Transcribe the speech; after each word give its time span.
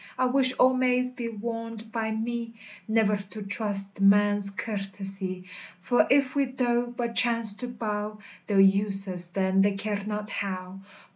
I 0.17 0.25
wish 0.25 0.51
all 0.53 0.73
maids 0.73 1.11
be 1.11 1.29
warned 1.29 1.91
by 1.91 2.09
mee, 2.09 2.55
Nevir 2.89 3.17
to 3.29 3.43
trust 3.43 4.01
man's 4.01 4.49
curtesy; 4.49 5.45
For 5.79 6.07
if 6.09 6.33
we 6.35 6.45
doe 6.45 6.87
but 6.87 7.13
chance 7.13 7.53
to 7.57 7.67
bow, 7.67 8.17
They'll 8.47 8.59
use 8.61 9.07
us 9.07 9.27
then 9.27 9.61
they 9.61 9.73
care 9.73 10.03
not 10.03 10.31
how. 10.31 10.79